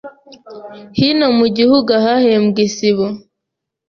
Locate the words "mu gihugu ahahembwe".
1.37-2.59